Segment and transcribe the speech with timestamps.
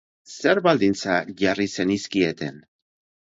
[0.35, 2.61] Zer baldintza jarri zenizkieten?